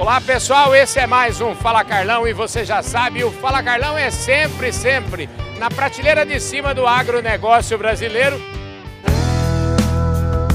Olá 0.00 0.18
pessoal, 0.18 0.74
esse 0.74 0.98
é 0.98 1.06
mais 1.06 1.42
um 1.42 1.54
Fala 1.54 1.84
Carlão 1.84 2.26
e 2.26 2.32
você 2.32 2.64
já 2.64 2.82
sabe, 2.82 3.22
o 3.22 3.30
Fala 3.30 3.62
Carlão 3.62 3.98
é 3.98 4.10
sempre, 4.10 4.72
sempre 4.72 5.28
na 5.58 5.68
prateleira 5.68 6.24
de 6.24 6.40
cima 6.40 6.74
do 6.74 6.86
agronegócio 6.86 7.76
brasileiro. 7.76 8.40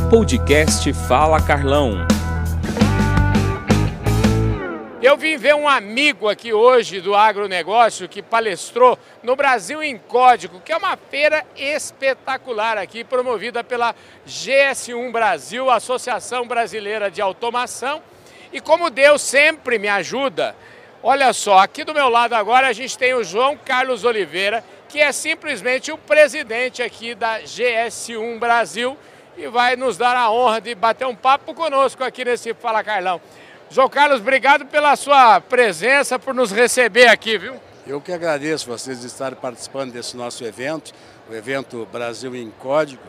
Podcast 0.09 0.91
Fala 1.07 1.39
Carlão. 1.39 2.07
Eu 4.99 5.15
vim 5.15 5.37
ver 5.37 5.53
um 5.53 5.69
amigo 5.69 6.27
aqui 6.27 6.51
hoje 6.51 6.99
do 6.99 7.13
agronegócio 7.13 8.09
que 8.09 8.23
palestrou 8.23 8.97
no 9.21 9.35
Brasil 9.35 9.83
em 9.83 9.95
Código, 9.95 10.59
que 10.59 10.71
é 10.71 10.77
uma 10.77 10.97
feira 10.97 11.45
espetacular 11.55 12.79
aqui, 12.79 13.03
promovida 13.03 13.63
pela 13.63 13.93
GS1 14.27 15.11
Brasil, 15.11 15.69
Associação 15.69 16.47
Brasileira 16.47 17.11
de 17.11 17.21
Automação. 17.21 18.01
E 18.55 18.61
como 18.61 18.89
Deus 18.89 19.21
sempre 19.21 19.77
me 19.77 19.89
ajuda, 19.89 20.55
olha 21.03 21.33
só, 21.33 21.59
aqui 21.59 21.83
do 21.83 21.93
meu 21.93 22.07
lado 22.07 22.35
agora 22.35 22.67
a 22.67 22.71
gente 22.71 22.97
tem 22.97 23.13
o 23.13 23.21
João 23.21 23.57
Carlos 23.57 24.05
Oliveira, 24.05 24.63
que 24.87 25.01
é 25.01 25.11
simplesmente 25.11 25.91
o 25.91 25.97
presidente 25.97 26.81
aqui 26.81 27.13
da 27.13 27.41
GS1 27.41 28.39
Brasil 28.39 28.97
e 29.35 29.45
vai 29.47 29.75
nos 29.75 29.97
dar 29.97 30.15
a 30.15 30.31
honra 30.31 30.61
de 30.61 30.73
bater 30.73 31.05
um 31.05 31.13
papo 31.13 31.53
conosco 31.53 32.01
aqui 32.01 32.23
nesse 32.23 32.53
Fala 32.53 32.81
Carlão. 32.81 33.19
João 33.69 33.89
Carlos, 33.89 34.21
obrigado 34.21 34.65
pela 34.67 34.95
sua 34.95 35.41
presença, 35.41 36.17
por 36.17 36.33
nos 36.33 36.53
receber 36.53 37.07
aqui, 37.07 37.37
viu? 37.37 37.55
Eu 37.85 37.99
que 37.99 38.13
agradeço 38.13 38.69
vocês 38.69 39.03
estarem 39.03 39.37
participando 39.37 39.91
desse 39.91 40.15
nosso 40.15 40.45
evento, 40.45 40.93
o 41.29 41.35
evento 41.35 41.85
Brasil 41.91 42.33
em 42.33 42.49
Código, 42.51 43.03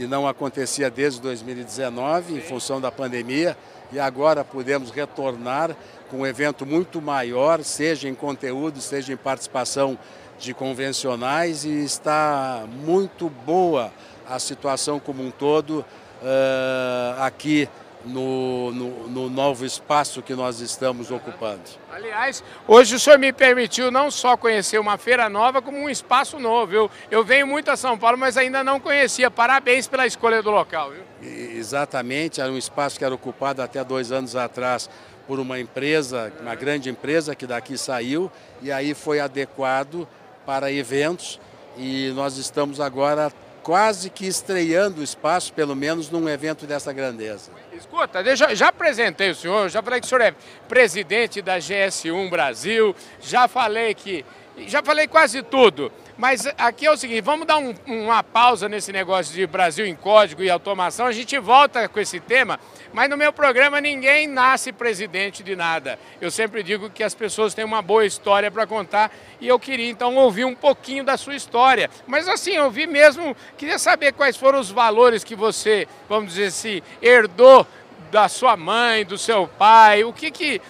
que 0.00 0.06
não 0.06 0.26
acontecia 0.26 0.90
desde 0.90 1.20
2019 1.20 2.38
em 2.38 2.40
função 2.40 2.80
da 2.80 2.90
pandemia 2.90 3.54
e 3.92 4.00
agora 4.00 4.42
podemos 4.42 4.90
retornar 4.90 5.76
com 6.08 6.20
um 6.20 6.26
evento 6.26 6.64
muito 6.64 7.02
maior, 7.02 7.62
seja 7.62 8.08
em 8.08 8.14
conteúdo, 8.14 8.80
seja 8.80 9.12
em 9.12 9.16
participação 9.16 9.98
de 10.38 10.54
convencionais 10.54 11.66
e 11.66 11.84
está 11.84 12.64
muito 12.82 13.28
boa 13.28 13.92
a 14.26 14.38
situação 14.38 14.98
como 14.98 15.22
um 15.22 15.30
todo 15.30 15.80
uh, 16.22 17.20
aqui 17.20 17.68
no, 18.04 18.72
no, 18.72 19.08
no, 19.08 19.30
novo 19.30 19.64
espaço 19.64 20.22
que 20.22 20.34
nós 20.34 20.60
estamos 20.60 21.10
ocupando. 21.10 21.60
Aliás, 21.92 22.42
hoje 22.66 22.94
o 22.94 23.00
senhor 23.00 23.18
me 23.18 23.32
permitiu 23.32 23.90
não 23.90 24.10
só 24.10 24.36
conhecer 24.36 24.78
uma 24.78 24.96
feira 24.96 25.28
nova, 25.28 25.60
como 25.60 25.76
um 25.76 25.88
espaço 25.88 26.38
novo. 26.38 26.72
Eu, 26.72 26.90
eu 27.10 27.24
venho 27.24 27.46
muito 27.46 27.70
a 27.70 27.76
São 27.76 27.98
Paulo, 27.98 28.16
mas 28.16 28.36
ainda 28.36 28.64
não 28.64 28.80
conhecia. 28.80 29.30
Parabéns 29.30 29.86
pela 29.86 30.06
escolha 30.06 30.42
do 30.42 30.50
local. 30.50 30.90
Viu? 30.90 31.02
Exatamente, 31.22 32.40
era 32.40 32.50
um 32.50 32.58
espaço 32.58 32.98
que 32.98 33.04
era 33.04 33.14
ocupado 33.14 33.60
até 33.60 33.84
dois 33.84 34.10
anos 34.10 34.34
atrás 34.34 34.88
por 35.26 35.38
uma 35.38 35.60
empresa, 35.60 36.32
uma 36.40 36.54
grande 36.54 36.88
empresa 36.88 37.34
que 37.34 37.46
daqui 37.46 37.78
saiu, 37.78 38.32
e 38.62 38.72
aí 38.72 38.94
foi 38.94 39.20
adequado 39.20 40.08
para 40.44 40.72
eventos. 40.72 41.38
E 41.76 42.10
nós 42.16 42.36
estamos 42.36 42.80
agora 42.80 43.32
quase 43.62 44.10
que 44.10 44.26
estreando 44.26 45.00
o 45.00 45.04
espaço, 45.04 45.52
pelo 45.52 45.76
menos 45.76 46.10
num 46.10 46.28
evento 46.28 46.66
dessa 46.66 46.92
grandeza. 46.92 47.50
Escuta, 47.80 48.36
já, 48.36 48.54
já 48.54 48.68
apresentei 48.68 49.30
o 49.30 49.34
senhor, 49.34 49.70
já 49.70 49.82
falei 49.82 50.00
que 50.00 50.06
o 50.06 50.08
senhor 50.08 50.20
é 50.20 50.34
presidente 50.68 51.40
da 51.40 51.56
GS1 51.56 52.28
Brasil, 52.28 52.94
já 53.22 53.48
falei 53.48 53.94
que. 53.94 54.24
Já 54.66 54.82
falei 54.82 55.08
quase 55.08 55.42
tudo. 55.42 55.90
Mas 56.20 56.46
aqui 56.58 56.84
é 56.84 56.90
o 56.90 56.98
seguinte, 56.98 57.22
vamos 57.22 57.46
dar 57.46 57.56
um, 57.56 57.74
uma 57.86 58.22
pausa 58.22 58.68
nesse 58.68 58.92
negócio 58.92 59.34
de 59.34 59.46
Brasil 59.46 59.86
em 59.86 59.94
código 59.94 60.42
e 60.42 60.50
automação. 60.50 61.06
A 61.06 61.12
gente 61.12 61.38
volta 61.38 61.88
com 61.88 61.98
esse 61.98 62.20
tema, 62.20 62.60
mas 62.92 63.08
no 63.08 63.16
meu 63.16 63.32
programa 63.32 63.80
ninguém 63.80 64.26
nasce 64.26 64.70
presidente 64.70 65.42
de 65.42 65.56
nada. 65.56 65.98
Eu 66.20 66.30
sempre 66.30 66.62
digo 66.62 66.90
que 66.90 67.02
as 67.02 67.14
pessoas 67.14 67.54
têm 67.54 67.64
uma 67.64 67.80
boa 67.80 68.04
história 68.04 68.50
para 68.50 68.66
contar 68.66 69.10
e 69.40 69.48
eu 69.48 69.58
queria 69.58 69.88
então 69.88 70.14
ouvir 70.16 70.44
um 70.44 70.54
pouquinho 70.54 71.02
da 71.02 71.16
sua 71.16 71.34
história. 71.34 71.88
Mas 72.06 72.28
assim, 72.28 72.50
eu 72.50 72.70
vi 72.70 72.86
mesmo, 72.86 73.34
queria 73.56 73.78
saber 73.78 74.12
quais 74.12 74.36
foram 74.36 74.60
os 74.60 74.70
valores 74.70 75.24
que 75.24 75.34
você, 75.34 75.88
vamos 76.06 76.34
dizer 76.34 76.48
assim, 76.48 76.82
herdou 77.00 77.66
da 78.10 78.28
sua 78.28 78.58
mãe, 78.58 79.06
do 79.06 79.16
seu 79.16 79.48
pai. 79.48 80.04
O 80.04 80.12
que 80.12 80.30
que. 80.30 80.60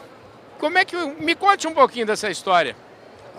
Como 0.60 0.78
é 0.78 0.84
que. 0.84 0.94
Me 1.19 1.34
conte 1.34 1.66
um 1.66 1.75
pouquinho 1.75 2.06
dessa 2.06 2.31
história. 2.31 2.77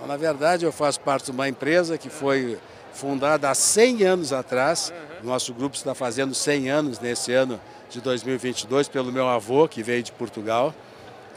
Na 0.07 0.17
verdade, 0.17 0.65
eu 0.65 0.71
faço 0.71 0.99
parte 0.99 1.25
de 1.25 1.31
uma 1.31 1.47
empresa 1.47 1.97
que 1.97 2.09
foi 2.09 2.57
fundada 2.91 3.49
há 3.49 3.55
100 3.55 4.03
anos 4.03 4.33
atrás. 4.33 4.91
Nosso 5.23 5.53
grupo 5.53 5.75
está 5.75 5.93
fazendo 5.93 6.33
100 6.33 6.69
anos 6.69 6.99
nesse 6.99 7.31
ano 7.33 7.59
de 7.89 8.01
2022 8.01 8.87
pelo 8.87 9.11
meu 9.11 9.27
avô, 9.27 9.67
que 9.67 9.83
veio 9.83 10.01
de 10.01 10.11
Portugal. 10.11 10.73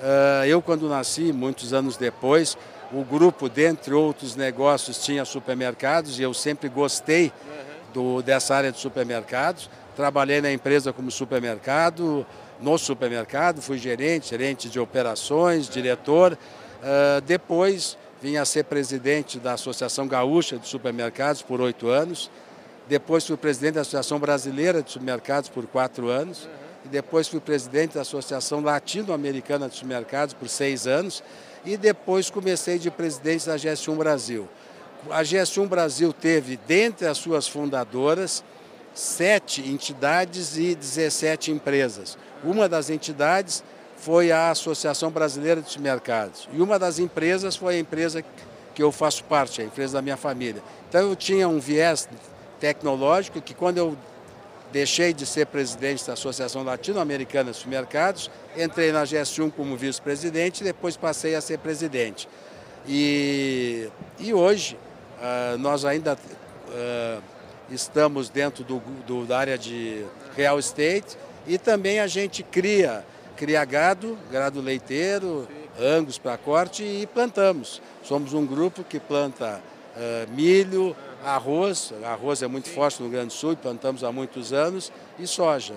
Ah, 0.03 0.47
eu, 0.47 0.63
quando 0.63 0.89
nasci, 0.89 1.33
muitos 1.33 1.73
anos 1.73 1.97
depois, 1.97 2.57
o 2.93 3.05
grupo, 3.05 3.49
dentre 3.49 3.93
outros 3.93 4.35
negócios, 4.35 5.05
tinha 5.05 5.25
supermercados 5.25 6.19
e 6.19 6.23
eu 6.23 6.33
sempre 6.33 6.69
gostei 6.69 7.33
do, 7.93 8.23
dessa 8.23 8.55
área 8.55 8.73
de 8.73 8.79
supermercados. 8.79 9.69
Trabalhei 9.95 10.41
na 10.41 10.53
empresa 10.53 10.93
como 10.93 11.11
supermercado, 11.11 12.27
no 12.61 12.79
supermercado, 12.79 13.61
fui 13.61 13.79
gerente, 13.79 14.31
gerente 14.31 14.69
de 14.69 14.81
operações, 14.81 15.69
diretor. 15.69 16.33
Uh, 16.83 17.21
depois 17.23 17.97
vim 18.25 18.39
a 18.39 18.45
ser 18.47 18.65
presidente 18.65 19.39
da 19.39 19.53
Associação 19.53 20.09
Gaúcha 20.09 20.57
de 20.57 20.67
Supermercados 20.67 21.43
por 21.43 21.61
oito 21.61 21.89
anos. 21.89 22.31
Depois 22.89 23.27
fui 23.27 23.37
presidente 23.37 23.75
da 23.75 23.83
Associação 23.83 24.19
Brasileira 24.19 24.83
de 24.83 24.91
Supermercados 24.91 25.51
por 25.51 25.67
quatro 25.67 26.09
anos. 26.09 26.49
E 26.87 26.89
depois 26.89 27.29
fui 27.29 27.39
presidente 27.39 27.97
da 27.97 28.01
Associação 28.01 28.63
Latino-Americana 28.63 29.69
de 29.69 29.75
Supermercados 29.75 30.33
por 30.33 30.49
seis 30.49 30.87
anos. 30.87 31.23
E 31.67 31.77
depois 31.77 32.31
comecei 32.31 32.79
de 32.79 32.91
presidente 32.91 33.47
da 33.47 33.57
GS1 33.57 33.95
Brasil. 33.95 34.49
A 35.11 35.21
GS1 35.21 35.69
Brasil 35.69 36.11
teve, 36.11 36.59
dentre 36.67 37.07
as 37.07 37.19
suas 37.19 37.47
fundadoras, 37.47 38.43
sete 38.95 39.61
entidades 39.69 40.57
e 40.57 40.75
17 40.75 41.51
empresas. 41.51 42.17
Uma 42.43 42.71
das 42.71 42.89
entidades 42.89 43.63
foi 43.97 44.31
a 44.31 44.51
Associação 44.51 45.11
Brasileira 45.11 45.61
de 45.61 45.81
Mercados. 45.81 46.49
E 46.53 46.61
uma 46.61 46.79
das 46.79 46.99
empresas 46.99 47.57
foi 47.57 47.77
a 47.77 47.79
empresa 47.79 48.25
que 48.75 48.83
eu 48.83 48.91
faço 48.91 49.25
parte, 49.25 49.63
a 49.63 49.65
empresa 49.65 49.95
da 49.95 50.03
minha 50.03 50.17
família. 50.17 50.63
Então 50.89 51.09
eu 51.09 51.17
tinha 51.17 51.49
um 51.49 51.61
viés 51.61 52.09
tecnológico 52.61 53.41
que 53.41 53.55
quando 53.55 53.79
eu 53.79 53.97
deixei 54.73 55.13
de 55.13 55.25
ser 55.25 55.47
presidente 55.47 56.05
da 56.05 56.15
Associação 56.15 56.65
Latino-Americana 56.65 57.53
de 57.53 57.57
Supermercados, 57.57 58.29
entrei 58.57 58.91
na 58.91 59.05
GS1 59.05 59.53
como 59.53 59.77
vice-presidente 59.77 60.63
e 60.63 60.65
depois 60.65 60.97
passei 60.97 61.37
a 61.37 61.41
ser 61.41 61.59
presidente. 61.59 62.29
E, 62.87 63.89
e 64.19 64.35
hoje 64.35 64.77
uh, 65.21 65.57
nós 65.59 65.85
ainda 65.85 66.15
uh, 66.69 67.23
estamos 67.71 68.29
dentro 68.29 68.65
do, 68.65 68.81
do, 69.07 69.25
da 69.25 69.39
área 69.39 69.57
de 69.57 70.05
real 70.37 70.59
estate 70.59 71.17
e 71.47 71.57
também 71.57 72.01
a 72.01 72.07
gente 72.07 72.43
cria 72.43 73.05
cria 73.37 73.65
gado, 73.65 74.19
gado 74.31 74.61
leiteiro, 74.61 75.49
angus 75.81 76.19
para 76.19 76.37
corte 76.37 76.83
e 76.83 77.07
plantamos. 77.07 77.81
Somos 78.03 78.33
um 78.33 78.47
grupo 78.47 78.85
que 78.85 79.01
planta 79.01 79.61
uh, 79.97 80.31
milho, 80.33 80.97
arroz, 81.25 81.93
arroz 82.05 82.43
é 82.43 82.47
muito 82.47 82.69
forte 82.69 83.01
no 83.01 83.07
Rio 83.07 83.19
Grande 83.19 83.29
do 83.29 83.33
Sul, 83.33 83.57
plantamos 83.57 84.05
há 84.05 84.13
muitos 84.13 84.53
anos, 84.53 84.93
e 85.19 85.27
soja. 85.27 85.75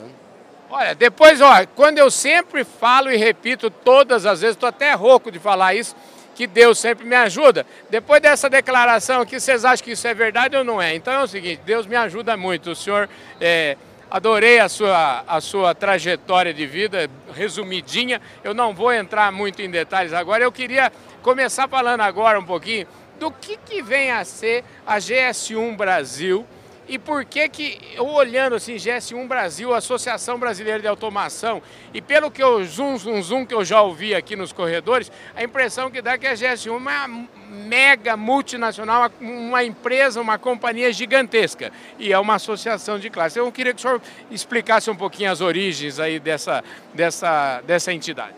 Olha, 0.69 0.93
depois, 0.93 1.39
ó, 1.39 1.65
quando 1.75 1.97
eu 1.97 2.11
sempre 2.11 2.63
falo 2.65 3.09
e 3.09 3.15
repito 3.15 3.69
todas 3.69 4.25
as 4.25 4.41
vezes, 4.41 4.55
estou 4.55 4.67
até 4.67 4.93
rouco 4.93 5.31
de 5.31 5.39
falar 5.39 5.73
isso, 5.73 5.95
que 6.35 6.45
Deus 6.45 6.77
sempre 6.77 7.05
me 7.05 7.15
ajuda. 7.15 7.65
Depois 7.89 8.21
dessa 8.21 8.49
declaração 8.49 9.21
aqui, 9.21 9.39
vocês 9.39 9.65
acham 9.65 9.83
que 9.83 9.91
isso 9.91 10.07
é 10.07 10.13
verdade 10.13 10.55
ou 10.55 10.63
não 10.63 10.79
é? 10.79 10.93
Então 10.93 11.11
é 11.11 11.23
o 11.23 11.27
seguinte, 11.27 11.61
Deus 11.65 11.87
me 11.87 11.95
ajuda 11.95 12.37
muito. 12.37 12.71
O 12.71 12.75
senhor 12.75 13.09
é, 13.41 13.75
Adorei 14.09 14.59
a 14.59 14.69
sua, 14.69 15.23
a 15.27 15.41
sua 15.41 15.75
trajetória 15.75 16.53
de 16.53 16.65
vida, 16.65 17.09
resumidinha. 17.33 18.21
Eu 18.43 18.53
não 18.53 18.73
vou 18.73 18.93
entrar 18.93 19.31
muito 19.31 19.61
em 19.61 19.69
detalhes 19.69 20.13
agora. 20.13 20.43
Eu 20.43 20.51
queria 20.51 20.91
começar 21.21 21.67
falando 21.67 22.01
agora 22.01 22.39
um 22.39 22.45
pouquinho 22.45 22.87
do 23.19 23.29
que, 23.29 23.57
que 23.57 23.81
vem 23.81 24.11
a 24.11 24.23
ser 24.23 24.63
a 24.85 24.97
GS1 24.97 25.75
Brasil 25.75 26.45
e 26.87 26.97
por 26.97 27.25
que 27.25 27.47
que, 27.49 27.79
olhando 27.99 28.55
assim, 28.55 28.75
GS1 28.75 29.27
Brasil, 29.27 29.73
Associação 29.73 30.39
Brasileira 30.39 30.79
de 30.79 30.87
Automação, 30.87 31.61
e 31.93 32.01
pelo 32.01 32.31
que 32.31 32.41
eu 32.41 32.63
zoom, 32.63 32.97
zoom, 32.97 33.21
zoom 33.21 33.45
que 33.45 33.53
eu 33.53 33.65
já 33.65 33.81
ouvi 33.81 34.15
aqui 34.15 34.35
nos 34.35 34.53
corredores, 34.53 35.11
a 35.35 35.43
impressão 35.43 35.91
que 35.91 36.01
dá 36.01 36.13
é 36.13 36.17
que 36.17 36.27
a 36.27 36.33
GS1 36.33 36.67
é 36.67 36.71
uma 36.71 37.27
mega 37.49 38.15
multinacional, 38.15 39.11
uma 39.19 39.63
empresa, 39.63 40.21
uma 40.21 40.37
companhia 40.37 40.91
gigantesca, 40.93 41.71
e 41.99 42.13
é 42.13 42.19
uma 42.19 42.35
associação 42.35 42.97
de 42.97 43.09
classe. 43.09 43.37
Eu 43.37 43.51
queria 43.51 43.73
que 43.73 43.79
o 43.79 43.81
senhor 43.81 44.01
explicasse 44.31 44.89
um 44.89 44.95
pouquinho 44.95 45.31
as 45.31 45.41
origens 45.41 45.99
aí 45.99 46.19
dessa, 46.19 46.63
dessa, 46.93 47.61
dessa 47.61 47.91
entidade. 47.91 48.35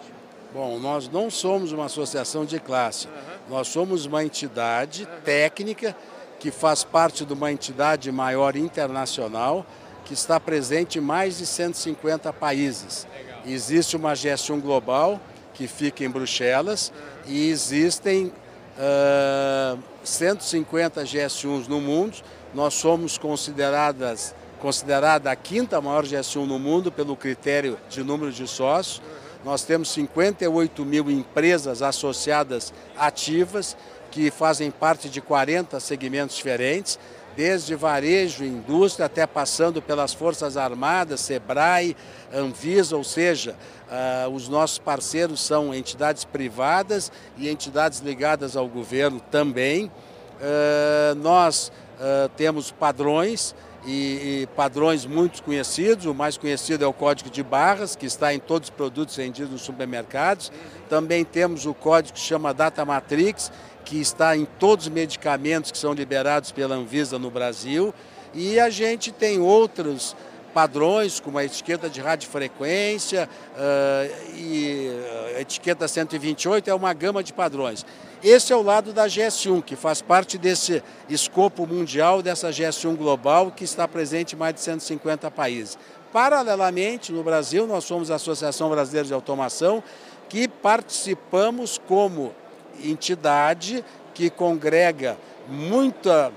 Bom, 0.52 0.80
nós 0.80 1.08
não 1.08 1.30
somos 1.30 1.72
uma 1.72 1.86
associação 1.86 2.44
de 2.44 2.60
classe, 2.60 3.08
uhum. 3.08 3.14
nós 3.56 3.68
somos 3.68 4.08
uma 4.08 4.24
entidade 4.24 5.04
uhum. 5.04 5.22
técnica 5.24 5.96
que 6.40 6.52
faz 6.52 6.84
parte 6.84 7.26
de 7.26 7.34
uma 7.34 7.52
entidade 7.52 8.12
maior 8.12 8.56
internacional 8.56 9.66
que 10.06 10.14
está 10.14 10.40
presente 10.40 10.98
em 10.98 11.02
mais 11.02 11.38
de 11.38 11.46
150 11.46 12.32
países. 12.34 13.06
Existe 13.46 13.96
uma 13.96 14.14
GS1 14.14 14.60
global 14.62 15.20
que 15.54 15.68
fica 15.68 16.06
em 16.06 16.10
Bruxelas, 16.10 16.92
e 17.28 17.50
existem 17.50 18.32
uh, 18.78 19.78
150 20.04 21.04
GS1s 21.04 21.68
no 21.68 21.82
mundo. 21.82 22.18
Nós 22.54 22.74
somos 22.76 23.18
consideradas 23.18 24.34
considerada 24.60 25.32
a 25.32 25.36
quinta 25.36 25.80
maior 25.80 26.06
GS1 26.06 26.46
no 26.46 26.60
mundo 26.60 26.92
pelo 26.92 27.16
critério 27.16 27.78
de 27.90 28.04
número 28.04 28.32
de 28.32 28.48
sócios. 28.48 29.02
Nós 29.44 29.64
temos 29.64 29.90
58 29.92 30.86
mil 30.86 31.10
empresas 31.10 31.82
associadas 31.82 32.74
ativas 32.98 33.78
que 34.10 34.32
fazem 34.32 34.72
parte 34.72 35.10
de 35.10 35.22
40 35.22 35.80
segmentos 35.80 36.36
diferentes, 36.36 37.00
desde 37.36 37.76
varejo, 37.76 38.44
indústria, 38.44 39.06
até 39.06 39.26
passando 39.26 39.82
pelas 39.82 40.14
Forças 40.14 40.58
Armadas, 40.58 41.22
SEBRAE, 41.22 41.96
Anvisa, 42.34 42.98
ou 42.98 43.04
seja, 43.04 43.56
uh, 43.88 44.30
os 44.30 44.50
nossos 44.50 44.78
parceiros 44.78 45.42
são 45.42 45.74
entidades 45.74 46.26
privadas 46.26 47.12
e 47.38 47.48
entidades 47.50 48.00
ligadas 48.00 48.58
ao 48.58 48.68
governo 48.68 49.22
também. 49.32 49.86
Uh, 49.86 51.16
nós 51.16 51.72
uh, 51.96 52.30
temos 52.36 52.72
padrões 52.72 53.56
e, 53.86 54.48
padrões 54.56 55.06
muito 55.06 55.44
conhecidos. 55.44 56.06
O 56.06 56.14
mais 56.14 56.38
conhecido 56.38 56.84
é 56.84 56.88
o 56.88 56.94
código 56.94 57.30
de 57.30 57.44
barras, 57.44 57.96
que 57.96 58.06
está 58.06 58.34
em 58.34 58.40
todos 58.40 58.70
os 58.70 58.76
produtos 58.76 59.16
vendidos 59.16 59.52
nos 59.52 59.62
supermercados. 59.62 60.52
Também 60.90 61.24
temos 61.24 61.66
o 61.66 61.74
código 61.74 62.16
que 62.16 62.20
chama 62.20 62.54
Data 62.54 62.84
Matrix, 62.86 63.52
que 63.86 64.00
está 64.00 64.36
em 64.36 64.46
todos 64.46 64.88
os 64.88 64.92
medicamentos 64.92 65.72
que 65.72 65.78
são 65.78 65.94
liberados 65.94 66.52
pela 66.52 66.76
Anvisa 66.76 67.18
no 67.18 67.32
Brasil. 67.32 67.94
E 68.34 68.60
a 68.60 68.70
gente 68.70 69.12
tem 69.12 69.40
outros 69.40 70.16
padrões, 70.60 71.22
como 71.22 71.38
a 71.38 71.46
etiqueta 71.46 71.90
de 71.90 72.02
radiofrequência 72.02 73.30
uh, 73.56 74.36
e 74.36 74.92
a 75.38 75.40
etiqueta 75.40 75.88
128, 75.88 76.70
é 76.70 76.74
uma 76.74 76.92
gama 76.92 77.24
de 77.24 77.32
padrões. 77.32 77.86
Esse 78.22 78.52
é 78.52 78.56
o 78.58 78.62
lado 78.62 78.92
da 78.92 79.08
GS1, 79.08 79.64
que 79.64 79.78
faz 79.78 80.02
parte 80.02 80.38
desse 80.38 80.84
escopo 81.08 81.66
mundial, 81.66 82.22
dessa 82.22 82.50
GS1 82.50 82.98
global, 82.98 83.54
que 83.56 83.64
está 83.64 83.88
presente 83.88 84.36
em 84.36 84.38
mais 84.38 84.54
de 84.54 84.60
150 84.60 85.32
países. 85.32 85.78
Paralelamente, 86.12 87.14
no 87.14 87.24
Brasil, 87.24 87.66
nós 87.66 87.86
somos 87.86 88.12
a 88.12 88.16
Associação 88.16 88.70
Brasileira 88.70 89.08
de 89.08 89.14
Automação, 89.14 89.82
que 90.28 90.46
participamos 90.46 91.80
como 91.88 92.36
entidade 92.84 93.82
que 94.14 94.30
congrega 94.30 95.18
muita 95.48 96.34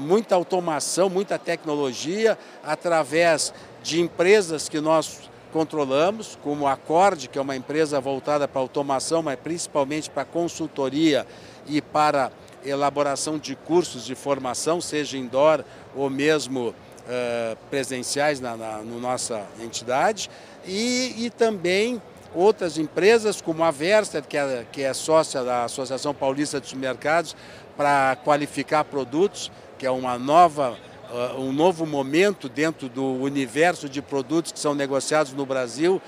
muita 0.00 0.34
automação, 0.34 1.08
muita 1.08 1.38
tecnologia, 1.38 2.38
através 2.62 3.52
de 3.82 4.00
empresas 4.00 4.68
que 4.68 4.80
nós 4.80 5.28
controlamos, 5.52 6.38
como 6.42 6.66
a 6.66 6.76
Cord, 6.76 7.28
que 7.28 7.38
é 7.38 7.42
uma 7.42 7.56
empresa 7.56 8.00
voltada 8.00 8.46
para 8.46 8.60
automação, 8.60 9.22
mas 9.22 9.38
principalmente 9.38 10.10
para 10.10 10.24
consultoria 10.24 11.26
e 11.66 11.80
para 11.80 12.30
elaboração 12.64 13.38
de 13.38 13.54
cursos 13.54 14.04
de 14.04 14.14
formação, 14.14 14.80
seja 14.80 15.16
indoor 15.16 15.64
ou 15.94 16.10
mesmo 16.10 16.68
uh, 16.68 17.56
presenciais 17.70 18.40
na, 18.40 18.56
na 18.56 18.78
no 18.78 19.00
nossa 19.00 19.46
entidade, 19.60 20.30
e, 20.66 21.14
e 21.24 21.30
também 21.30 22.02
outras 22.34 22.76
empresas 22.76 23.40
como 23.40 23.64
a 23.64 23.70
Versa, 23.70 24.20
que 24.20 24.36
é, 24.36 24.66
que 24.70 24.82
é 24.82 24.92
sócia 24.92 25.42
da 25.42 25.64
Associação 25.64 26.14
Paulista 26.14 26.60
de 26.60 26.66
Supermercados, 26.66 27.34
para 27.78 28.16
qualificar 28.24 28.82
produtos, 28.82 29.52
que 29.78 29.86
é 29.86 29.90
uma 29.90 30.18
nova, 30.18 30.76
uh, 31.12 31.40
um 31.40 31.52
novo 31.52 31.86
momento 31.86 32.48
dentro 32.48 32.88
do 32.88 33.04
universo 33.04 33.88
de 33.88 34.02
produtos 34.02 34.50
que 34.50 34.58
são 34.58 34.74
negociados 34.74 35.32
no 35.32 35.46
Brasil, 35.46 36.02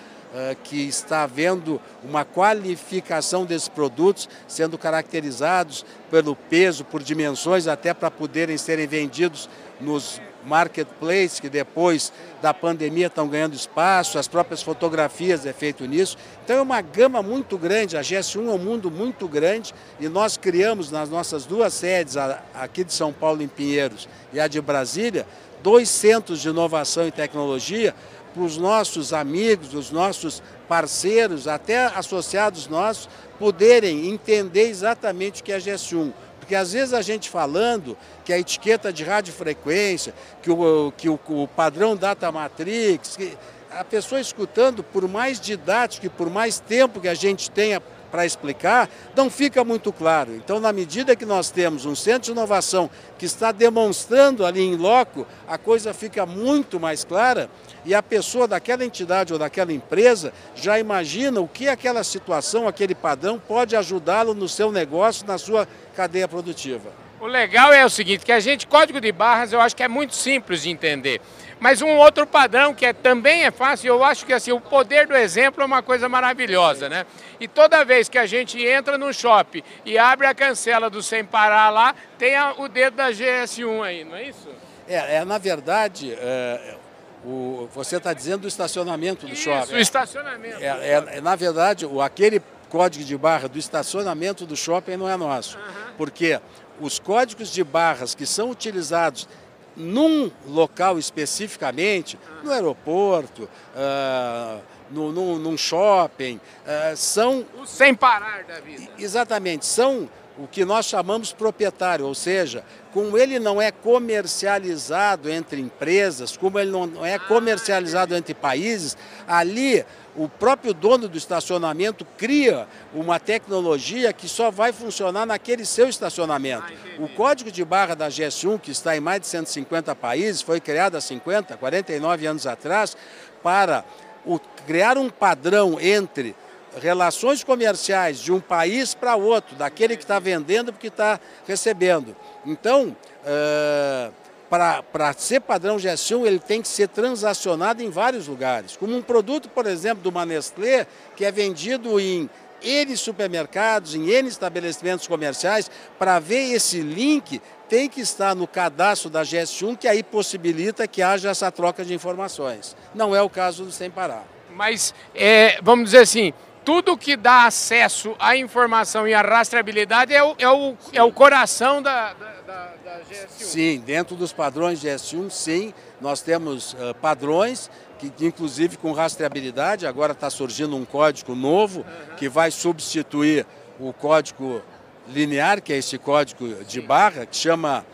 que 0.62 0.86
está 0.86 1.24
havendo 1.24 1.80
uma 2.04 2.24
qualificação 2.24 3.44
desses 3.44 3.68
produtos, 3.68 4.28
sendo 4.46 4.78
caracterizados 4.78 5.84
pelo 6.10 6.36
peso, 6.36 6.84
por 6.84 7.02
dimensões, 7.02 7.66
até 7.66 7.92
para 7.92 8.10
poderem 8.10 8.56
serem 8.56 8.86
vendidos 8.86 9.48
nos 9.80 10.20
marketplaces 10.44 11.40
que 11.40 11.48
depois 11.48 12.12
da 12.40 12.54
pandemia 12.54 13.08
estão 13.08 13.28
ganhando 13.28 13.54
espaço, 13.54 14.18
as 14.18 14.28
próprias 14.28 14.62
fotografias 14.62 15.44
é 15.44 15.52
feito 15.52 15.84
nisso. 15.86 16.16
Então 16.44 16.56
é 16.56 16.62
uma 16.62 16.80
gama 16.80 17.22
muito 17.22 17.58
grande, 17.58 17.96
a 17.96 18.00
GS1 18.00 18.48
é 18.48 18.50
um 18.50 18.58
mundo 18.58 18.90
muito 18.90 19.28
grande 19.28 19.74
e 19.98 20.08
nós 20.08 20.36
criamos 20.36 20.90
nas 20.90 21.10
nossas 21.10 21.44
duas 21.44 21.74
sedes, 21.74 22.16
aqui 22.54 22.84
de 22.84 22.92
São 22.92 23.12
Paulo 23.12 23.42
em 23.42 23.48
Pinheiros 23.48 24.08
e 24.32 24.40
a 24.40 24.48
de 24.48 24.60
Brasília, 24.60 25.26
dois 25.62 25.88
centros 25.88 26.40
de 26.40 26.48
inovação 26.48 27.06
e 27.06 27.10
tecnologia 27.10 27.94
para 28.32 28.42
os 28.42 28.56
nossos 28.56 29.12
amigos, 29.12 29.74
os 29.74 29.90
nossos 29.90 30.42
parceiros, 30.68 31.48
até 31.48 31.86
associados 31.86 32.66
nossos, 32.66 33.08
poderem 33.38 34.08
entender 34.08 34.68
exatamente 34.68 35.40
o 35.40 35.44
que 35.44 35.52
é 35.52 35.56
a 35.56 35.58
GS1 35.58 36.12
porque 36.50 36.56
às 36.56 36.72
vezes 36.72 36.92
a 36.92 37.00
gente 37.00 37.30
falando 37.30 37.96
que 38.24 38.32
a 38.32 38.38
etiqueta 38.38 38.92
de 38.92 39.04
radiofrequência, 39.04 40.12
que 40.42 40.50
o, 40.50 40.92
que 40.96 41.08
o, 41.08 41.16
o 41.28 41.46
padrão 41.46 41.94
data 41.94 42.32
matrix, 42.32 43.16
que 43.16 43.38
a 43.70 43.84
pessoa 43.84 44.20
escutando, 44.20 44.82
por 44.82 45.06
mais 45.06 45.38
didático 45.38 46.06
e 46.06 46.08
por 46.08 46.28
mais 46.28 46.58
tempo 46.58 47.00
que 47.00 47.06
a 47.06 47.14
gente 47.14 47.48
tenha 47.52 47.80
para 48.10 48.26
explicar, 48.26 48.88
não 49.14 49.30
fica 49.30 49.64
muito 49.64 49.92
claro. 49.92 50.34
Então, 50.34 50.58
na 50.58 50.72
medida 50.72 51.16
que 51.16 51.24
nós 51.24 51.50
temos 51.50 51.84
um 51.84 51.94
centro 51.94 52.22
de 52.22 52.30
inovação 52.32 52.90
que 53.18 53.26
está 53.26 53.52
demonstrando 53.52 54.44
ali 54.44 54.62
em 54.62 54.76
loco, 54.76 55.26
a 55.46 55.56
coisa 55.56 55.94
fica 55.94 56.26
muito 56.26 56.80
mais 56.80 57.04
clara 57.04 57.48
e 57.84 57.94
a 57.94 58.02
pessoa 58.02 58.46
daquela 58.46 58.84
entidade 58.84 59.32
ou 59.32 59.38
daquela 59.38 59.72
empresa 59.72 60.32
já 60.54 60.78
imagina 60.78 61.40
o 61.40 61.48
que 61.48 61.68
aquela 61.68 62.04
situação, 62.04 62.68
aquele 62.68 62.94
padrão 62.94 63.38
pode 63.38 63.74
ajudá-lo 63.76 64.34
no 64.34 64.48
seu 64.48 64.70
negócio, 64.70 65.26
na 65.26 65.38
sua 65.38 65.66
cadeia 66.00 66.26
produtiva. 66.26 66.90
O 67.20 67.26
legal 67.26 67.74
é 67.74 67.84
o 67.84 67.90
seguinte, 67.90 68.24
que 68.24 68.32
a 68.32 68.40
gente, 68.40 68.66
código 68.66 68.98
de 68.98 69.12
barras, 69.12 69.52
eu 69.52 69.60
acho 69.60 69.76
que 69.76 69.82
é 69.82 69.88
muito 69.88 70.14
simples 70.14 70.62
de 70.62 70.70
entender. 70.70 71.20
Mas 71.58 71.82
um 71.82 71.94
outro 71.98 72.26
padrão 72.26 72.72
que 72.72 72.86
é, 72.86 72.94
também 72.94 73.44
é 73.44 73.50
fácil, 73.50 73.88
eu 73.88 74.02
acho 74.02 74.24
que 74.24 74.32
assim, 74.32 74.50
o 74.50 74.58
poder 74.58 75.06
do 75.06 75.14
exemplo 75.14 75.62
é 75.62 75.66
uma 75.66 75.82
coisa 75.82 76.08
maravilhosa, 76.08 76.88
né? 76.88 77.04
E 77.38 77.46
toda 77.46 77.84
vez 77.84 78.08
que 78.08 78.16
a 78.16 78.24
gente 78.24 78.64
entra 78.64 78.96
no 78.96 79.12
shopping 79.12 79.62
e 79.84 79.98
abre 79.98 80.26
a 80.26 80.32
cancela 80.32 80.88
do 80.88 81.02
Sem 81.02 81.22
Parar 81.22 81.68
lá, 81.68 81.94
tem 82.16 82.34
a, 82.34 82.54
o 82.56 82.66
dedo 82.66 82.96
da 82.96 83.10
GS1 83.10 83.82
aí, 83.82 84.02
não 84.02 84.16
é 84.16 84.22
isso? 84.22 84.48
É, 84.88 85.16
é 85.16 85.24
na 85.26 85.36
verdade, 85.36 86.14
é, 86.14 86.76
o, 87.22 87.68
você 87.74 87.98
está 87.98 88.14
dizendo 88.14 88.42
do 88.42 88.48
estacionamento 88.48 89.26
do 89.26 89.34
isso, 89.34 89.42
shopping. 89.42 89.74
o 89.74 89.78
estacionamento. 89.78 90.64
É, 90.64 91.16
é, 91.16 91.20
na 91.20 91.36
verdade, 91.36 91.84
o, 91.84 92.00
aquele 92.00 92.40
código 92.70 93.04
de 93.04 93.16
barra 93.16 93.48
do 93.48 93.58
estacionamento 93.58 94.46
do 94.46 94.56
shopping 94.56 94.96
não 94.96 95.08
é 95.08 95.16
nosso. 95.16 95.58
Porque 95.98 96.40
os 96.80 96.98
códigos 96.98 97.52
de 97.52 97.62
barras 97.64 98.14
que 98.14 98.24
são 98.24 98.50
utilizados 98.50 99.28
num 99.76 100.30
local 100.46 100.98
especificamente, 100.98 102.18
no 102.42 102.50
aeroporto, 102.50 103.44
uh, 103.44 104.60
no, 104.90 105.12
no, 105.12 105.38
num 105.38 105.56
shopping, 105.56 106.36
uh, 106.36 106.96
são... 106.96 107.44
O 107.60 107.66
sem 107.66 107.94
parar 107.94 108.44
da 108.44 108.60
vida. 108.60 108.88
Exatamente, 108.98 109.66
são 109.66 110.08
o 110.38 110.46
que 110.46 110.64
nós 110.64 110.86
chamamos 110.86 111.32
proprietário, 111.32 112.06
ou 112.06 112.14
seja, 112.14 112.64
como 112.92 113.18
ele 113.18 113.38
não 113.38 113.60
é 113.60 113.70
comercializado 113.70 115.30
entre 115.30 115.60
empresas, 115.60 116.36
como 116.36 116.58
ele 116.58 116.70
não 116.70 117.04
é 117.04 117.18
comercializado 117.18 118.16
entre 118.16 118.34
países, 118.34 118.96
ali 119.26 119.84
o 120.16 120.28
próprio 120.28 120.74
dono 120.74 121.08
do 121.08 121.16
estacionamento 121.16 122.04
cria 122.16 122.66
uma 122.92 123.20
tecnologia 123.20 124.12
que 124.12 124.28
só 124.28 124.50
vai 124.50 124.72
funcionar 124.72 125.24
naquele 125.24 125.64
seu 125.64 125.88
estacionamento. 125.88 126.64
Ah, 126.66 127.02
o 127.02 127.08
código 127.08 127.50
de 127.50 127.64
barra 127.64 127.94
da 127.94 128.08
GS1, 128.08 128.60
que 128.60 128.70
está 128.70 128.96
em 128.96 129.00
mais 129.00 129.20
de 129.20 129.28
150 129.28 129.94
países, 129.94 130.42
foi 130.42 130.60
criado 130.60 130.96
há 130.96 131.00
50, 131.00 131.56
49 131.56 132.26
anos 132.26 132.46
atrás, 132.46 132.96
para 133.42 133.84
o, 134.24 134.38
criar 134.66 134.98
um 134.98 135.08
padrão 135.08 135.78
entre 135.80 136.34
relações 136.78 137.42
comerciais 137.42 138.18
de 138.18 138.32
um 138.32 138.40
país 138.40 138.94
para 138.94 139.16
outro, 139.16 139.56
daquele 139.56 139.96
que 139.96 140.04
está 140.04 140.18
vendendo 140.18 140.72
para 140.72 140.80
que 140.80 140.86
está 140.88 141.20
recebendo. 141.46 142.14
Então, 142.44 142.96
uh, 143.24 144.12
para 144.50 145.12
ser 145.16 145.40
padrão 145.40 145.76
GS1, 145.76 146.26
ele 146.26 146.38
tem 146.40 146.60
que 146.60 146.68
ser 146.68 146.88
transacionado 146.88 147.82
em 147.82 147.90
vários 147.90 148.26
lugares. 148.26 148.76
Como 148.76 148.96
um 148.96 149.02
produto, 149.02 149.48
por 149.48 149.66
exemplo, 149.66 150.02
do 150.02 150.26
Nestlé, 150.26 150.86
que 151.16 151.24
é 151.24 151.30
vendido 151.30 152.00
em 152.00 152.28
N 152.60 152.96
supermercados, 152.96 153.94
em 153.94 154.10
N 154.10 154.28
estabelecimentos 154.28 155.06
comerciais, 155.06 155.70
para 155.98 156.18
ver 156.18 156.52
esse 156.52 156.80
link, 156.80 157.40
tem 157.68 157.88
que 157.88 158.00
estar 158.00 158.34
no 158.34 158.48
cadastro 158.48 159.08
da 159.08 159.22
GS1, 159.22 159.78
que 159.78 159.86
aí 159.86 160.02
possibilita 160.02 160.88
que 160.88 161.00
haja 161.00 161.30
essa 161.30 161.50
troca 161.52 161.84
de 161.84 161.94
informações. 161.94 162.76
Não 162.92 163.14
é 163.14 163.22
o 163.22 163.30
caso 163.30 163.64
do 163.64 163.70
Sem 163.70 163.88
Parar. 163.88 164.26
Mas, 164.52 164.92
é, 165.14 165.60
vamos 165.62 165.86
dizer 165.86 166.02
assim, 166.02 166.34
tudo 166.64 166.96
que 166.96 167.16
dá 167.16 167.46
acesso 167.46 168.14
à 168.18 168.36
informação 168.36 169.06
e 169.06 169.14
à 169.14 169.22
rastreabilidade 169.22 170.14
é 170.14 170.22
o, 170.22 170.34
é 170.38 170.48
o, 170.48 170.76
é 170.92 171.02
o 171.02 171.12
coração 171.12 171.82
da, 171.82 172.12
da, 172.12 172.32
da, 172.46 172.72
da, 172.84 173.00
GS1. 173.00 173.28
Sim, 173.28 173.82
dentro 173.84 174.16
dos 174.16 174.32
padrões 174.32 174.82
GS1, 174.82 175.30
sim, 175.30 175.74
nós 176.00 176.20
temos 176.20 176.74
uh, 176.74 176.94
padrões 177.00 177.70
que 177.98 178.24
inclusive 178.24 178.78
com 178.78 178.92
rastreabilidade, 178.92 179.86
agora 179.86 180.12
está 180.12 180.30
surgindo 180.30 180.74
um 180.74 180.86
código 180.86 181.34
novo 181.34 181.84
que 182.16 182.30
vai 182.30 182.50
substituir 182.50 183.46
o 183.78 183.92
código 183.92 184.62
linear, 185.08 185.60
que 185.60 185.72
é 185.72 185.76
esse 185.76 185.98
código 185.98 186.64
de 186.64 186.80
barra, 186.80 187.26
que 187.26 187.36
chama 187.36 187.84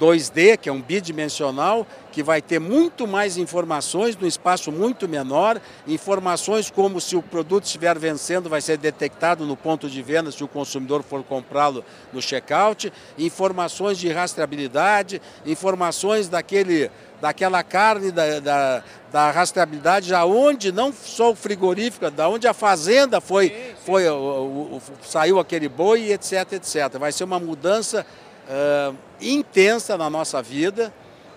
2D, 0.00 0.56
que 0.58 0.68
é 0.68 0.72
um 0.72 0.80
bidimensional, 0.80 1.86
que 2.14 2.22
vai 2.22 2.40
ter 2.40 2.60
muito 2.60 3.08
mais 3.08 3.36
informações 3.36 4.16
no 4.16 4.26
espaço 4.26 4.70
muito 4.70 5.08
menor, 5.08 5.60
informações 5.86 6.70
como 6.70 7.00
se 7.00 7.16
o 7.16 7.22
produto 7.22 7.64
estiver 7.64 7.98
vencendo 7.98 8.48
vai 8.48 8.60
ser 8.60 8.76
detectado 8.76 9.44
no 9.44 9.56
ponto 9.56 9.90
de 9.90 10.00
venda 10.00 10.30
se 10.30 10.44
o 10.44 10.48
consumidor 10.48 11.02
for 11.02 11.24
comprá-lo 11.24 11.84
no 12.12 12.22
checkout, 12.22 12.92
informações 13.18 13.98
de 13.98 14.12
rastreabilidade, 14.12 15.20
informações 15.44 16.28
daquele, 16.28 16.88
daquela 17.20 17.64
carne 17.64 18.12
da, 18.12 18.38
da, 18.38 18.84
da 19.10 19.30
rastreabilidade, 19.32 20.14
aonde 20.14 20.70
não 20.70 20.92
só 20.92 21.32
o 21.32 21.34
frigorífico, 21.34 22.10
da 22.12 22.28
onde 22.28 22.46
a 22.46 22.54
fazenda 22.54 23.20
foi, 23.20 23.74
foi 23.84 24.08
o, 24.08 24.14
o, 24.14 24.76
o, 24.76 24.82
saiu 25.02 25.40
aquele 25.40 25.68
boi, 25.68 26.12
etc, 26.12 26.52
etc. 26.52 26.96
Vai 26.98 27.10
ser 27.10 27.24
uma 27.24 27.40
mudança 27.40 28.06
uh, 28.48 28.96
intensa 29.20 29.96
na 29.96 30.08
nossa 30.08 30.42
vida. 30.42 30.92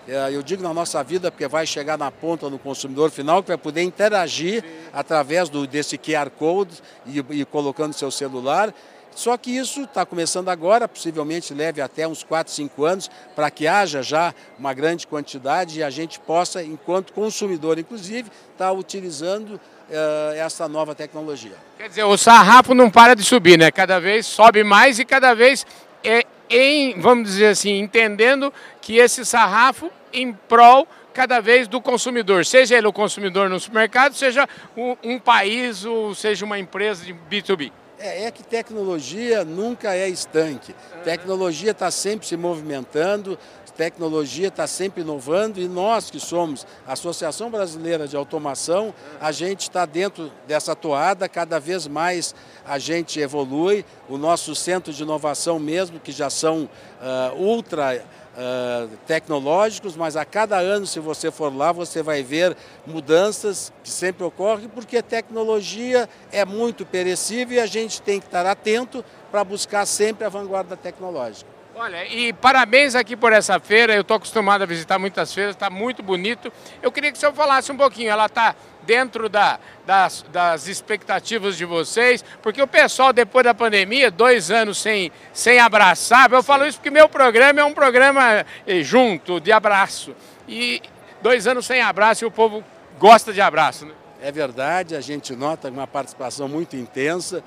Uh, 0.06 0.30
eu 0.30 0.42
digo 0.42 0.62
na 0.62 0.72
nossa 0.72 1.02
vida 1.02 1.30
porque 1.30 1.46
vai 1.46 1.66
chegar 1.66 1.98
na 1.98 2.10
ponta 2.10 2.48
no 2.48 2.58
consumidor 2.58 3.10
final, 3.10 3.42
que 3.42 3.48
vai 3.48 3.58
poder 3.58 3.82
interagir 3.82 4.64
através 4.92 5.48
do, 5.48 5.66
desse 5.66 5.98
QR 5.98 6.30
Code 6.30 6.82
e, 7.06 7.18
e 7.30 7.44
colocando 7.44 7.92
seu 7.92 8.10
celular. 8.10 8.72
Só 9.18 9.36
que 9.36 9.50
isso 9.50 9.82
está 9.82 10.06
começando 10.06 10.48
agora, 10.48 10.86
possivelmente 10.86 11.52
leve 11.52 11.80
até 11.80 12.06
uns 12.06 12.22
4, 12.22 12.52
5 12.52 12.84
anos, 12.84 13.10
para 13.34 13.50
que 13.50 13.66
haja 13.66 14.00
já 14.00 14.32
uma 14.56 14.72
grande 14.72 15.08
quantidade 15.08 15.80
e 15.80 15.82
a 15.82 15.90
gente 15.90 16.20
possa, 16.20 16.62
enquanto 16.62 17.12
consumidor, 17.12 17.80
inclusive, 17.80 18.30
estar 18.52 18.66
tá 18.66 18.72
utilizando 18.72 19.54
uh, 19.54 20.34
essa 20.36 20.68
nova 20.68 20.94
tecnologia. 20.94 21.56
Quer 21.76 21.88
dizer, 21.88 22.04
o 22.04 22.16
sarrafo 22.16 22.74
não 22.74 22.88
para 22.88 23.14
de 23.14 23.24
subir, 23.24 23.58
né? 23.58 23.72
Cada 23.72 23.98
vez 23.98 24.24
sobe 24.24 24.62
mais 24.62 25.00
e 25.00 25.04
cada 25.04 25.34
vez 25.34 25.66
é, 26.04 26.24
em, 26.50 27.00
vamos 27.00 27.28
dizer 27.28 27.48
assim, 27.48 27.78
entendendo 27.78 28.52
que 28.80 28.96
esse 28.96 29.24
sarrafo 29.24 29.90
em 30.12 30.32
prol 30.32 30.86
cada 31.12 31.40
vez 31.40 31.66
do 31.66 31.80
consumidor, 31.80 32.46
seja 32.46 32.76
ele 32.76 32.86
o 32.86 32.92
consumidor 32.92 33.50
no 33.50 33.58
supermercado, 33.58 34.14
seja 34.14 34.48
um, 34.76 35.18
país 35.18 35.84
ou 35.84 36.14
seja 36.14 36.44
uma 36.44 36.58
empresa 36.58 37.04
de 37.04 37.12
B2B. 37.12 37.72
É, 37.98 38.26
é 38.26 38.30
que 38.30 38.44
tecnologia 38.44 39.44
nunca 39.44 39.96
é 39.96 40.08
estanque. 40.08 40.72
Tecnologia 41.02 41.72
está 41.72 41.90
sempre 41.90 42.24
se 42.24 42.36
movimentando, 42.36 43.36
tecnologia 43.78 44.48
está 44.48 44.66
sempre 44.66 45.02
inovando 45.02 45.60
e 45.60 45.68
nós 45.68 46.10
que 46.10 46.18
somos 46.18 46.66
a 46.84 46.94
Associação 46.94 47.48
Brasileira 47.48 48.08
de 48.08 48.16
Automação, 48.16 48.92
a 49.20 49.30
gente 49.30 49.60
está 49.60 49.86
dentro 49.86 50.32
dessa 50.48 50.74
toada, 50.74 51.28
cada 51.28 51.60
vez 51.60 51.86
mais 51.86 52.34
a 52.66 52.76
gente 52.76 53.20
evolui, 53.20 53.84
o 54.08 54.18
nosso 54.18 54.52
centro 54.56 54.92
de 54.92 55.04
inovação 55.04 55.60
mesmo, 55.60 56.00
que 56.00 56.10
já 56.10 56.28
são 56.28 56.64
uh, 56.64 57.36
ultra 57.40 58.04
uh, 58.34 58.96
tecnológicos, 59.06 59.94
mas 59.94 60.16
a 60.16 60.24
cada 60.24 60.58
ano, 60.58 60.84
se 60.84 60.98
você 60.98 61.30
for 61.30 61.56
lá, 61.56 61.70
você 61.70 62.02
vai 62.02 62.20
ver 62.20 62.56
mudanças 62.84 63.72
que 63.84 63.90
sempre 63.90 64.24
ocorrem, 64.24 64.68
porque 64.68 65.00
tecnologia 65.00 66.08
é 66.32 66.44
muito 66.44 66.84
perecível 66.84 67.58
e 67.58 67.60
a 67.60 67.66
gente 67.66 68.02
tem 68.02 68.18
que 68.18 68.26
estar 68.26 68.44
atento 68.44 69.04
para 69.30 69.44
buscar 69.44 69.86
sempre 69.86 70.24
a 70.24 70.28
vanguarda 70.28 70.76
tecnológica. 70.76 71.57
Olha, 71.80 72.04
e 72.06 72.32
parabéns 72.32 72.96
aqui 72.96 73.16
por 73.16 73.32
essa 73.32 73.60
feira. 73.60 73.94
Eu 73.94 74.00
estou 74.00 74.16
acostumado 74.16 74.62
a 74.62 74.66
visitar 74.66 74.98
muitas 74.98 75.32
feiras, 75.32 75.54
está 75.54 75.70
muito 75.70 76.02
bonito. 76.02 76.52
Eu 76.82 76.90
queria 76.90 77.12
que 77.12 77.16
o 77.16 77.20
senhor 77.20 77.32
falasse 77.32 77.70
um 77.70 77.76
pouquinho. 77.76 78.10
Ela 78.10 78.26
está 78.26 78.56
dentro 78.82 79.28
da, 79.28 79.60
das, 79.86 80.24
das, 80.32 80.66
expectativas 80.66 81.56
de 81.56 81.64
vocês, 81.64 82.24
porque 82.42 82.60
o 82.60 82.66
pessoal, 82.66 83.12
depois 83.12 83.44
da 83.44 83.54
pandemia, 83.54 84.10
dois 84.10 84.50
anos 84.50 84.78
sem, 84.78 85.12
sem 85.32 85.60
abraçar, 85.60 86.32
eu 86.32 86.42
falo 86.42 86.66
isso 86.66 86.78
porque 86.78 86.90
meu 86.90 87.08
programa 87.08 87.60
é 87.60 87.64
um 87.64 87.74
programa 87.74 88.44
eh, 88.66 88.82
junto, 88.82 89.38
de 89.38 89.52
abraço. 89.52 90.16
E 90.48 90.82
dois 91.22 91.46
anos 91.46 91.64
sem 91.64 91.80
abraço 91.80 92.24
e 92.24 92.26
o 92.26 92.30
povo 92.30 92.64
gosta 92.98 93.32
de 93.32 93.40
abraço. 93.40 93.86
Né? 93.86 93.92
É 94.20 94.32
verdade, 94.32 94.96
a 94.96 95.00
gente 95.00 95.36
nota 95.36 95.68
uma 95.68 95.86
participação 95.86 96.48
muito 96.48 96.74
intensa. 96.74 97.40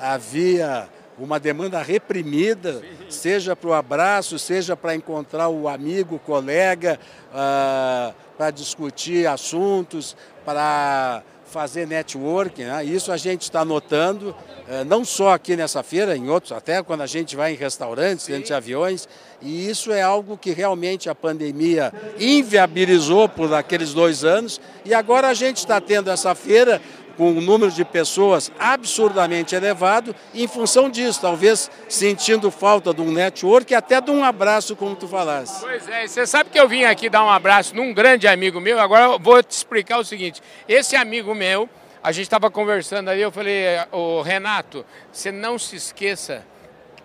Havia 0.00 0.88
uma 1.18 1.40
demanda 1.40 1.80
reprimida, 1.82 2.82
seja 3.08 3.56
para 3.56 3.70
o 3.70 3.72
abraço, 3.72 4.38
seja 4.38 4.76
para 4.76 4.94
encontrar 4.94 5.48
o 5.48 5.68
amigo, 5.68 6.16
o 6.16 6.18
colega, 6.18 7.00
uh, 7.30 8.14
para 8.36 8.50
discutir 8.50 9.26
assuntos, 9.26 10.16
para 10.44 11.22
fazer 11.46 11.86
networking. 11.86 12.64
Né? 12.64 12.84
Isso 12.84 13.10
a 13.10 13.16
gente 13.16 13.42
está 13.42 13.64
notando, 13.64 14.30
uh, 14.30 14.84
não 14.86 15.06
só 15.06 15.30
aqui 15.30 15.56
nessa 15.56 15.82
feira, 15.82 16.14
em 16.14 16.28
outros, 16.28 16.52
até 16.52 16.82
quando 16.82 17.00
a 17.00 17.06
gente 17.06 17.34
vai 17.34 17.52
em 17.52 17.56
restaurantes, 17.56 18.26
dentro 18.26 18.44
de 18.44 18.52
aviões, 18.52 19.08
e 19.40 19.70
isso 19.70 19.90
é 19.92 20.02
algo 20.02 20.36
que 20.36 20.50
realmente 20.50 21.08
a 21.08 21.14
pandemia 21.14 21.94
inviabilizou 22.18 23.26
por 23.26 23.52
aqueles 23.54 23.94
dois 23.94 24.22
anos, 24.22 24.60
e 24.84 24.92
agora 24.92 25.28
a 25.28 25.34
gente 25.34 25.58
está 25.58 25.80
tendo 25.80 26.10
essa 26.10 26.34
feira 26.34 26.80
com 27.16 27.30
um 27.30 27.40
número 27.40 27.72
de 27.72 27.84
pessoas 27.84 28.52
absurdamente 28.58 29.54
elevado, 29.54 30.14
em 30.34 30.46
função 30.46 30.90
disso, 30.90 31.20
talvez 31.20 31.70
sentindo 31.88 32.50
falta 32.50 32.92
de 32.92 33.00
um 33.00 33.10
network 33.10 33.72
e 33.72 33.76
até 33.76 34.00
de 34.00 34.10
um 34.10 34.24
abraço, 34.24 34.76
como 34.76 34.94
tu 34.94 35.08
falaste. 35.08 35.60
Pois 35.60 35.88
é, 35.88 36.06
você 36.06 36.26
sabe 36.26 36.50
que 36.50 36.58
eu 36.58 36.68
vim 36.68 36.84
aqui 36.84 37.08
dar 37.08 37.24
um 37.24 37.30
abraço 37.30 37.74
num 37.74 37.92
grande 37.92 38.28
amigo 38.28 38.60
meu, 38.60 38.78
agora 38.78 39.04
eu 39.04 39.18
vou 39.18 39.42
te 39.42 39.52
explicar 39.52 39.98
o 39.98 40.04
seguinte, 40.04 40.42
esse 40.68 40.94
amigo 40.96 41.34
meu, 41.34 41.68
a 42.02 42.12
gente 42.12 42.24
estava 42.24 42.50
conversando 42.50 43.08
aí, 43.08 43.20
eu 43.20 43.32
falei, 43.32 43.64
o 43.90 44.22
Renato, 44.22 44.84
você 45.10 45.32
não 45.32 45.58
se 45.58 45.76
esqueça 45.76 46.44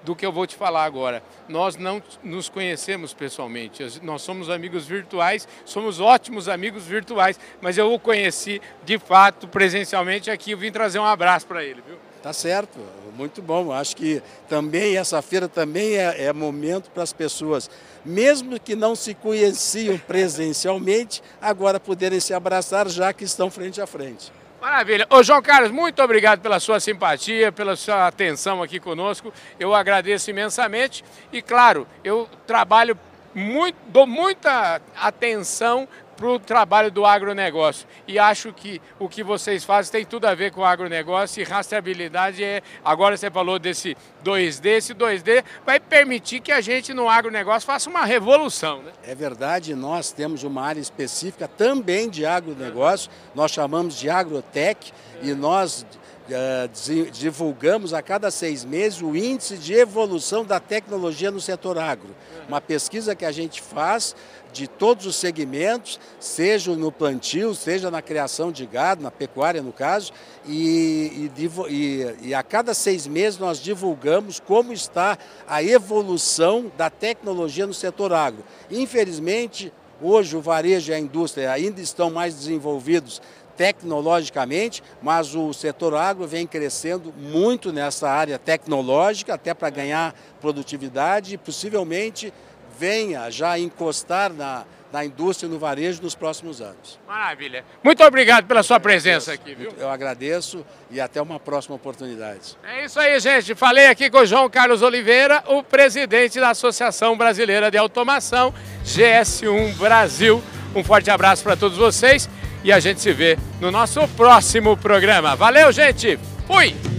do 0.03 0.15
que 0.15 0.25
eu 0.25 0.31
vou 0.31 0.47
te 0.47 0.55
falar 0.55 0.83
agora. 0.83 1.23
Nós 1.47 1.75
não 1.75 2.01
nos 2.23 2.49
conhecemos 2.49 3.13
pessoalmente, 3.13 3.83
nós 4.01 4.21
somos 4.21 4.49
amigos 4.49 4.85
virtuais, 4.85 5.47
somos 5.65 5.99
ótimos 5.99 6.49
amigos 6.49 6.85
virtuais, 6.85 7.39
mas 7.61 7.77
eu 7.77 7.91
o 7.93 7.99
conheci 7.99 8.61
de 8.83 8.97
fato 8.97 9.47
presencialmente 9.47 10.29
aqui, 10.29 10.51
eu 10.51 10.57
vim 10.57 10.71
trazer 10.71 10.99
um 10.99 11.05
abraço 11.05 11.47
para 11.47 11.63
ele, 11.63 11.81
viu? 11.85 11.97
Tá 12.21 12.31
certo, 12.31 12.77
muito 13.17 13.41
bom. 13.41 13.71
Acho 13.71 13.95
que 13.95 14.21
também 14.47 14.95
essa 14.95 15.21
feira 15.23 15.47
também 15.47 15.95
é, 15.95 16.25
é 16.25 16.33
momento 16.33 16.91
para 16.91 17.01
as 17.01 17.11
pessoas, 17.11 17.67
mesmo 18.05 18.59
que 18.59 18.75
não 18.75 18.95
se 18.95 19.15
conheciam 19.15 19.97
presencialmente, 19.97 21.23
agora 21.41 21.79
poderem 21.79 22.19
se 22.19 22.31
abraçar 22.31 22.87
já 22.89 23.11
que 23.11 23.23
estão 23.23 23.49
frente 23.49 23.81
a 23.81 23.87
frente. 23.87 24.31
Maravilha. 24.61 25.07
Ô 25.09 25.23
João 25.23 25.41
Carlos, 25.41 25.71
muito 25.71 26.03
obrigado 26.03 26.39
pela 26.39 26.59
sua 26.59 26.79
simpatia, 26.79 27.51
pela 27.51 27.75
sua 27.75 28.05
atenção 28.05 28.61
aqui 28.61 28.79
conosco. 28.79 29.33
Eu 29.59 29.73
agradeço 29.73 30.29
imensamente 30.29 31.03
e, 31.33 31.41
claro, 31.41 31.87
eu 32.03 32.29
trabalho 32.45 32.95
muito, 33.33 33.75
dou 33.87 34.05
muita 34.05 34.79
atenção 34.95 35.87
para 36.21 36.29
o 36.29 36.39
trabalho 36.39 36.91
do 36.91 37.03
agronegócio. 37.03 37.87
E 38.07 38.19
acho 38.19 38.53
que 38.53 38.79
o 38.99 39.09
que 39.09 39.23
vocês 39.23 39.63
fazem 39.63 39.91
tem 39.91 40.05
tudo 40.05 40.25
a 40.25 40.35
ver 40.35 40.51
com 40.51 40.61
o 40.61 40.63
agronegócio 40.63 41.41
e 41.41 41.43
rastreabilidade 41.43 42.43
é. 42.43 42.61
Agora 42.85 43.17
você 43.17 43.31
falou 43.31 43.57
desse 43.57 43.97
2D, 44.23 44.65
esse 44.67 44.93
2D 44.93 45.43
vai 45.65 45.79
permitir 45.79 46.39
que 46.39 46.51
a 46.51 46.61
gente 46.61 46.93
no 46.93 47.09
agronegócio 47.09 47.65
faça 47.65 47.89
uma 47.89 48.05
revolução. 48.05 48.83
Né? 48.83 48.91
É 49.03 49.15
verdade, 49.15 49.73
nós 49.73 50.11
temos 50.11 50.43
uma 50.43 50.61
área 50.61 50.79
específica 50.79 51.47
também 51.47 52.07
de 52.07 52.23
agronegócio, 52.23 53.09
nós 53.33 53.49
chamamos 53.49 53.97
de 53.97 54.07
agrotech 54.07 54.93
e 55.23 55.33
nós 55.33 55.83
Uh, 56.31 57.11
divulgamos 57.11 57.93
a 57.93 58.01
cada 58.01 58.31
seis 58.31 58.63
meses 58.63 59.01
o 59.01 59.13
índice 59.17 59.57
de 59.57 59.73
evolução 59.73 60.45
da 60.45 60.61
tecnologia 60.61 61.29
no 61.29 61.41
setor 61.41 61.77
agro. 61.77 62.15
Uma 62.47 62.61
pesquisa 62.61 63.15
que 63.15 63.25
a 63.25 63.33
gente 63.33 63.61
faz 63.61 64.15
de 64.51 64.67
todos 64.67 65.05
os 65.05 65.15
segmentos, 65.15 65.99
seja 66.19 66.75
no 66.75 66.91
plantio, 66.91 67.55
seja 67.55 67.89
na 67.89 68.01
criação 68.01 68.51
de 68.51 68.65
gado, 68.65 69.01
na 69.01 69.11
pecuária 69.11 69.61
no 69.61 69.71
caso, 69.71 70.11
e, 70.45 71.31
e, 71.37 72.27
e, 72.27 72.33
a 72.33 72.43
cada 72.43 72.73
seis 72.73 73.05
meses 73.07 73.39
nós 73.39 73.59
divulgamos 73.59 74.39
como 74.39 74.73
está 74.73 75.17
a 75.47 75.63
evolução 75.63 76.71
da 76.77 76.89
tecnologia 76.89 77.67
no 77.67 77.73
setor 77.73 78.13
agro. 78.13 78.43
Infelizmente, 78.69 79.71
hoje 80.01 80.35
o 80.35 80.41
varejo 80.41 80.91
e 80.91 80.95
a 80.95 80.99
indústria 80.99 81.51
ainda 81.51 81.79
estão 81.79 82.09
mais 82.09 82.35
desenvolvidos 82.35 83.21
tecnologicamente, 83.55 84.81
mas 85.01 85.35
o 85.35 85.53
setor 85.53 85.93
agro 85.93 86.25
vem 86.25 86.47
crescendo 86.47 87.13
muito 87.15 87.71
nessa 87.71 88.09
área 88.09 88.39
tecnológica, 88.39 89.35
até 89.35 89.53
para 89.53 89.69
ganhar 89.69 90.15
produtividade 90.39 91.35
e 91.35 91.37
possivelmente 91.37 92.33
venha 92.79 93.29
já 93.29 93.57
encostar 93.57 94.31
na, 94.31 94.63
na 94.91 95.05
indústria 95.05 95.47
e 95.47 95.49
no 95.49 95.57
varejo 95.57 96.01
nos 96.01 96.15
próximos 96.15 96.61
anos. 96.61 96.99
Maravilha. 97.07 97.63
Muito 97.83 98.03
obrigado 98.03 98.45
pela 98.45 98.63
sua 98.63 98.79
presença 98.79 99.33
aqui, 99.33 99.55
viu? 99.55 99.71
Eu 99.77 99.89
agradeço 99.89 100.65
e 100.89 100.99
até 100.99 101.21
uma 101.21 101.39
próxima 101.39 101.75
oportunidade. 101.75 102.57
É 102.63 102.85
isso 102.85 102.99
aí, 102.99 103.19
gente. 103.19 103.55
Falei 103.55 103.87
aqui 103.87 104.09
com 104.09 104.19
o 104.19 104.25
João 104.25 104.49
Carlos 104.49 104.81
Oliveira, 104.81 105.43
o 105.47 105.63
presidente 105.63 106.39
da 106.39 106.49
Associação 106.49 107.17
Brasileira 107.17 107.71
de 107.71 107.77
Automação, 107.77 108.53
GS1 108.85 109.75
Brasil. 109.77 110.43
Um 110.75 110.83
forte 110.83 111.09
abraço 111.09 111.43
para 111.43 111.55
todos 111.55 111.77
vocês. 111.77 112.29
e 112.63 112.71
a 112.71 112.79
gente 112.79 113.01
se 113.01 113.11
vê 113.11 113.37
no 113.59 113.71
nosso 113.71 114.07
próximo 114.09 114.77
programa. 114.77 115.35
Valeu, 115.35 115.71
gente! 115.71 116.19
Fui! 116.45 116.90